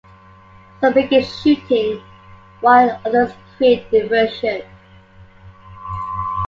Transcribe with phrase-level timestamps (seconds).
[0.79, 2.01] Some begin shooting
[2.61, 4.63] while others create a diversion.